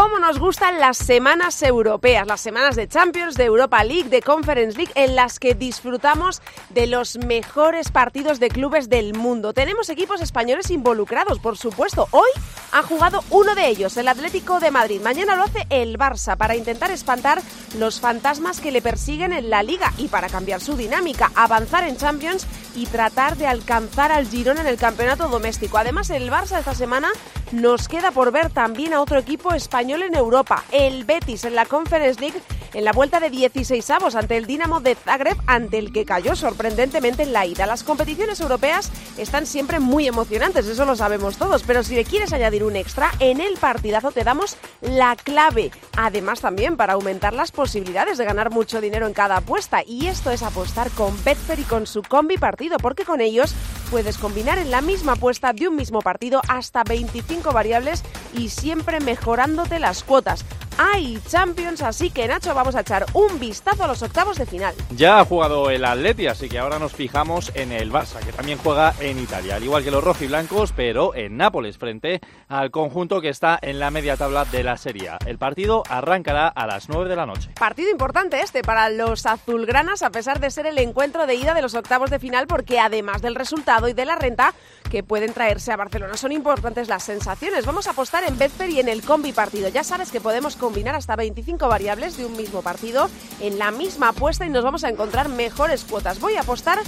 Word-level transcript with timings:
cómo 0.00 0.20
nos 0.20 0.38
gustan 0.38 0.78
las 0.78 0.96
semanas 0.96 1.60
europeas, 1.60 2.24
las 2.24 2.40
semanas 2.40 2.76
de 2.76 2.86
Champions, 2.86 3.34
de 3.34 3.46
Europa 3.46 3.82
League, 3.82 4.08
de 4.08 4.22
Conference 4.22 4.78
League, 4.78 4.92
en 4.94 5.16
las 5.16 5.40
que 5.40 5.56
disfrutamos 5.56 6.40
de 6.70 6.86
los 6.86 7.18
mejores 7.18 7.90
partidos 7.90 8.38
de 8.38 8.48
clubes 8.48 8.88
del 8.88 9.14
mundo. 9.14 9.52
Tenemos 9.52 9.88
equipos 9.88 10.20
españoles 10.20 10.70
involucrados, 10.70 11.40
por 11.40 11.58
supuesto. 11.58 12.06
Hoy 12.12 12.28
ha 12.70 12.84
jugado 12.84 13.24
uno 13.30 13.56
de 13.56 13.66
ellos, 13.66 13.96
el 13.96 14.06
Atlético 14.06 14.60
de 14.60 14.70
Madrid. 14.70 15.00
Mañana 15.02 15.34
lo 15.34 15.42
hace 15.42 15.66
el 15.68 15.98
Barça 15.98 16.36
para 16.36 16.54
intentar 16.54 16.92
espantar 16.92 17.42
los 17.76 17.98
fantasmas 17.98 18.60
que 18.60 18.70
le 18.70 18.80
persiguen 18.80 19.32
en 19.32 19.50
la 19.50 19.64
liga 19.64 19.92
y 19.98 20.06
para 20.06 20.28
cambiar 20.28 20.60
su 20.60 20.76
dinámica, 20.76 21.32
avanzar 21.34 21.82
en 21.82 21.96
Champions 21.96 22.46
y 22.76 22.86
tratar 22.86 23.36
de 23.36 23.48
alcanzar 23.48 24.12
al 24.12 24.28
Girón 24.28 24.58
en 24.58 24.68
el 24.68 24.76
campeonato 24.76 25.26
doméstico. 25.26 25.76
Además, 25.76 26.10
el 26.10 26.30
Barça 26.30 26.60
esta 26.60 26.76
semana 26.76 27.08
nos 27.50 27.88
queda 27.88 28.12
por 28.12 28.30
ver 28.30 28.50
también 28.50 28.92
a 28.92 29.00
otro 29.00 29.18
equipo 29.18 29.54
español 29.54 29.87
en 29.96 30.14
Europa, 30.14 30.64
el 30.70 31.04
Betis 31.04 31.44
en 31.44 31.54
la 31.54 31.64
Conference 31.64 32.20
League 32.20 32.40
en 32.74 32.84
la 32.84 32.92
vuelta 32.92 33.20
de 33.20 33.30
16 33.30 33.90
avos 33.90 34.14
ante 34.14 34.36
el 34.36 34.46
Dinamo 34.46 34.80
de 34.80 34.94
Zagreb, 34.94 35.36
ante 35.46 35.78
el 35.78 35.92
que 35.92 36.04
cayó 36.04 36.36
sorprendentemente 36.36 37.22
en 37.22 37.32
la 37.32 37.46
ida. 37.46 37.66
Las 37.66 37.82
competiciones 37.82 38.40
europeas 38.40 38.90
están 39.16 39.46
siempre 39.46 39.80
muy 39.80 40.06
emocionantes, 40.06 40.66
eso 40.66 40.84
lo 40.84 40.96
sabemos 40.96 41.38
todos, 41.38 41.62
pero 41.62 41.82
si 41.82 41.94
le 41.94 42.04
quieres 42.04 42.32
añadir 42.32 42.64
un 42.64 42.76
extra, 42.76 43.10
en 43.20 43.40
el 43.40 43.56
partidazo 43.56 44.12
te 44.12 44.24
damos 44.24 44.56
la 44.80 45.16
clave. 45.16 45.70
Además 45.96 46.40
también 46.40 46.76
para 46.76 46.92
aumentar 46.92 47.32
las 47.32 47.52
posibilidades 47.52 48.18
de 48.18 48.24
ganar 48.24 48.50
mucho 48.50 48.80
dinero 48.80 49.06
en 49.06 49.14
cada 49.14 49.38
apuesta. 49.38 49.82
Y 49.86 50.06
esto 50.06 50.30
es 50.30 50.42
apostar 50.42 50.90
con 50.90 51.16
Betfair 51.24 51.60
y 51.60 51.64
con 51.64 51.86
su 51.86 52.02
combi 52.02 52.36
partido, 52.36 52.76
porque 52.78 53.04
con 53.04 53.20
ellos 53.20 53.54
puedes 53.90 54.18
combinar 54.18 54.58
en 54.58 54.70
la 54.70 54.82
misma 54.82 55.12
apuesta 55.12 55.52
de 55.52 55.68
un 55.68 55.76
mismo 55.76 56.00
partido 56.00 56.42
hasta 56.48 56.84
25 56.84 57.52
variables 57.52 58.02
y 58.38 58.48
siempre 58.48 59.00
mejorándote 59.00 59.78
las 59.78 60.04
cuotas 60.04 60.44
hay 60.78 61.18
Champions, 61.28 61.82
así 61.82 62.10
que 62.10 62.28
Nacho, 62.28 62.54
vamos 62.54 62.76
a 62.76 62.80
echar 62.80 63.04
un 63.12 63.38
vistazo 63.38 63.84
a 63.84 63.88
los 63.88 64.02
octavos 64.02 64.38
de 64.38 64.46
final. 64.46 64.74
Ya 64.96 65.20
ha 65.20 65.24
jugado 65.24 65.70
el 65.70 65.84
Atleti, 65.84 66.28
así 66.28 66.48
que 66.48 66.58
ahora 66.58 66.78
nos 66.78 66.92
fijamos 66.92 67.52
en 67.54 67.72
el 67.72 67.92
Barça, 67.92 68.20
que 68.20 68.32
también 68.32 68.58
juega 68.58 68.94
en 69.00 69.18
Italia, 69.18 69.56
al 69.56 69.64
igual 69.64 69.82
que 69.82 69.90
los 69.90 70.02
rojiblancos, 70.02 70.72
pero 70.72 71.14
en 71.14 71.36
Nápoles, 71.36 71.78
frente 71.78 72.20
al 72.48 72.70
conjunto 72.70 73.20
que 73.20 73.28
está 73.28 73.58
en 73.60 73.78
la 73.78 73.90
media 73.90 74.16
tabla 74.16 74.44
de 74.44 74.62
la 74.62 74.76
Serie 74.76 75.10
El 75.26 75.38
partido 75.38 75.82
arrancará 75.88 76.48
a 76.48 76.66
las 76.66 76.88
9 76.88 77.08
de 77.08 77.16
la 77.16 77.26
noche. 77.26 77.50
Partido 77.58 77.90
importante 77.90 78.40
este 78.40 78.62
para 78.62 78.88
los 78.90 79.26
azulgranas, 79.26 80.02
a 80.02 80.10
pesar 80.10 80.40
de 80.40 80.50
ser 80.50 80.66
el 80.66 80.78
encuentro 80.78 81.26
de 81.26 81.34
ida 81.34 81.54
de 81.54 81.62
los 81.62 81.74
octavos 81.74 82.10
de 82.10 82.18
final, 82.18 82.46
porque 82.46 82.78
además 82.78 83.22
del 83.22 83.34
resultado 83.34 83.88
y 83.88 83.92
de 83.92 84.04
la 84.04 84.16
renta 84.16 84.54
que 84.90 85.02
pueden 85.02 85.32
traerse 85.32 85.72
a 85.72 85.76
Barcelona, 85.76 86.16
son 86.16 86.32
importantes 86.32 86.88
las 86.88 87.02
sensaciones. 87.02 87.66
Vamos 87.66 87.86
a 87.86 87.90
apostar 87.90 88.24
en 88.24 88.38
Betfair 88.38 88.70
y 88.70 88.80
en 88.80 88.88
el 88.88 89.02
combi 89.02 89.32
partido. 89.32 89.68
Ya 89.68 89.84
sabes 89.84 90.10
que 90.10 90.20
podemos 90.20 90.56
combinar 90.68 90.94
hasta 90.94 91.16
25 91.16 91.66
variables 91.66 92.18
de 92.18 92.26
un 92.26 92.36
mismo 92.36 92.60
partido 92.60 93.08
en 93.40 93.58
la 93.58 93.70
misma 93.70 94.10
apuesta 94.10 94.44
y 94.44 94.50
nos 94.50 94.62
vamos 94.62 94.84
a 94.84 94.90
encontrar 94.90 95.30
mejores 95.30 95.82
cuotas. 95.84 96.20
Voy 96.20 96.34
a 96.34 96.42
apostar 96.42 96.78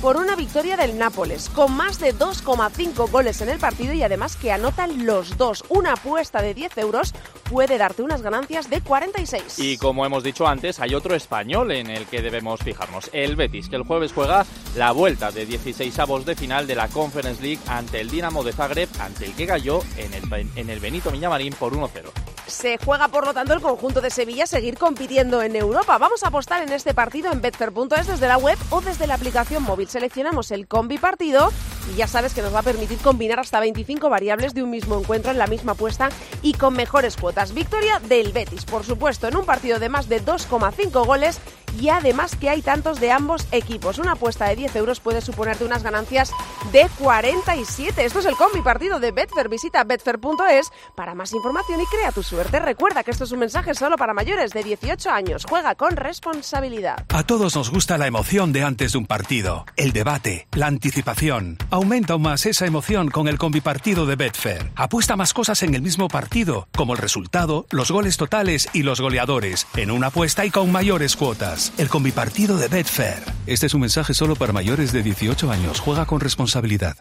por 0.00 0.16
una 0.16 0.36
victoria 0.36 0.78
del 0.78 0.96
Nápoles, 0.96 1.50
con 1.50 1.76
más 1.76 1.98
de 1.98 2.14
2,5 2.14 3.10
goles 3.10 3.42
en 3.42 3.50
el 3.50 3.58
partido 3.58 3.92
y 3.92 4.02
además 4.02 4.36
que 4.36 4.52
anotan 4.52 5.04
los 5.04 5.36
dos. 5.36 5.64
Una 5.68 5.92
apuesta 5.92 6.40
de 6.40 6.54
10 6.54 6.78
euros 6.78 7.12
puede 7.50 7.76
darte 7.76 8.02
unas 8.02 8.22
ganancias 8.22 8.70
de 8.70 8.80
46. 8.80 9.58
Y 9.58 9.76
como 9.76 10.06
hemos 10.06 10.24
dicho 10.24 10.46
antes, 10.46 10.80
hay 10.80 10.94
otro 10.94 11.14
español 11.14 11.72
en 11.72 11.90
el 11.90 12.06
que 12.06 12.22
debemos 12.22 12.60
fijarnos, 12.60 13.10
el 13.12 13.36
Betis, 13.36 13.68
que 13.68 13.76
el 13.76 13.82
jueves 13.82 14.14
juega 14.14 14.46
la 14.76 14.92
vuelta 14.92 15.30
de 15.30 15.44
16 15.44 15.98
avos 15.98 16.24
de 16.24 16.36
final 16.36 16.66
de 16.66 16.74
la 16.74 16.88
Conference 16.88 17.42
League 17.42 17.60
ante 17.66 18.00
el 18.00 18.08
Dinamo 18.08 18.42
de 18.42 18.54
Zagreb, 18.54 18.88
ante 18.98 19.26
el 19.26 19.34
que 19.34 19.46
cayó 19.46 19.80
en 19.98 20.14
el, 20.14 20.50
en 20.56 20.70
el 20.70 20.80
Benito 20.80 21.10
Villamarín 21.10 21.52
por 21.52 21.74
1-0. 21.74 22.25
Se 22.46 22.78
juega, 22.78 23.08
por 23.08 23.26
lo 23.26 23.34
tanto, 23.34 23.54
el 23.54 23.60
conjunto 23.60 24.00
de 24.00 24.10
Sevilla 24.10 24.46
seguir 24.46 24.78
compitiendo 24.78 25.42
en 25.42 25.56
Europa. 25.56 25.98
Vamos 25.98 26.22
a 26.22 26.28
apostar 26.28 26.62
en 26.62 26.72
este 26.72 26.94
partido 26.94 27.32
en 27.32 27.40
betfair.es 27.40 28.06
desde 28.06 28.28
la 28.28 28.38
web 28.38 28.58
o 28.70 28.80
desde 28.80 29.06
la 29.06 29.14
aplicación 29.14 29.62
móvil. 29.64 29.88
Seleccionamos 29.88 30.50
el 30.52 30.68
combi 30.68 30.98
partido 30.98 31.50
y 31.92 31.96
ya 31.96 32.06
sabes 32.06 32.34
que 32.34 32.42
nos 32.42 32.54
va 32.54 32.60
a 32.60 32.62
permitir 32.62 32.98
combinar 32.98 33.40
hasta 33.40 33.60
25 33.60 34.08
variables 34.08 34.54
de 34.54 34.62
un 34.62 34.70
mismo 34.70 34.98
encuentro 34.98 35.30
en 35.30 35.38
la 35.38 35.46
misma 35.46 35.72
apuesta 35.72 36.10
y 36.42 36.54
con 36.54 36.74
mejores 36.74 37.16
cuotas. 37.16 37.54
Victoria 37.54 38.00
del 38.00 38.32
Betis, 38.32 38.64
por 38.64 38.84
supuesto, 38.84 39.28
en 39.28 39.36
un 39.36 39.44
partido 39.44 39.78
de 39.78 39.88
más 39.88 40.08
de 40.08 40.22
2,5 40.22 41.06
goles 41.06 41.40
y 41.80 41.88
además 41.88 42.36
que 42.36 42.48
hay 42.48 42.62
tantos 42.62 43.00
de 43.00 43.10
ambos 43.10 43.46
equipos. 43.52 43.98
Una 43.98 44.12
apuesta 44.12 44.46
de 44.48 44.56
10 44.56 44.76
euros 44.76 45.00
puede 45.00 45.20
suponerte 45.20 45.64
unas 45.64 45.82
ganancias 45.82 46.32
de 46.72 46.88
47. 46.98 48.04
Esto 48.04 48.20
es 48.20 48.26
el 48.26 48.36
combi 48.36 48.62
partido 48.62 49.00
de 49.00 49.12
Betfair. 49.12 49.48
Visita 49.48 49.84
betfair.es 49.84 50.70
para 50.94 51.14
más 51.14 51.32
información 51.32 51.80
y 51.80 51.86
crea 51.86 52.12
tu 52.12 52.22
suerte. 52.22 52.58
Recuerda 52.58 53.04
que 53.04 53.10
esto 53.10 53.24
es 53.24 53.32
un 53.32 53.40
mensaje 53.40 53.74
solo 53.74 53.96
para 53.96 54.14
mayores 54.14 54.52
de 54.52 54.62
18 54.62 55.10
años. 55.10 55.44
Juega 55.48 55.74
con 55.74 55.96
responsabilidad. 55.96 57.04
A 57.08 57.24
todos 57.24 57.56
nos 57.56 57.70
gusta 57.70 57.98
la 57.98 58.06
emoción 58.06 58.52
de 58.52 58.64
antes 58.64 58.92
de 58.92 58.98
un 58.98 59.06
partido, 59.06 59.66
el 59.76 59.92
debate, 59.92 60.48
la 60.52 60.66
anticipación. 60.66 61.58
Aumenta 61.76 62.14
aún 62.14 62.22
más 62.22 62.46
esa 62.46 62.64
emoción 62.64 63.10
con 63.10 63.28
el 63.28 63.36
combi 63.36 63.60
partido 63.60 64.06
de 64.06 64.16
Betfair. 64.16 64.70
Apuesta 64.76 65.14
más 65.14 65.34
cosas 65.34 65.62
en 65.62 65.74
el 65.74 65.82
mismo 65.82 66.08
partido, 66.08 66.68
como 66.74 66.94
el 66.94 66.98
resultado, 66.98 67.66
los 67.70 67.90
goles 67.90 68.16
totales 68.16 68.70
y 68.72 68.82
los 68.82 68.98
goleadores, 68.98 69.66
en 69.76 69.90
una 69.90 70.06
apuesta 70.06 70.46
y 70.46 70.50
con 70.50 70.72
mayores 70.72 71.16
cuotas 71.16 71.74
el 71.76 71.90
combipartido 71.90 72.56
de 72.56 72.68
Betfair. 72.68 73.22
Este 73.46 73.66
es 73.66 73.74
un 73.74 73.82
mensaje 73.82 74.14
solo 74.14 74.36
para 74.36 74.54
mayores 74.54 74.90
de 74.90 75.02
18 75.02 75.50
años. 75.50 75.80
Juega 75.80 76.06
con 76.06 76.20
responsabilidad. 76.20 76.96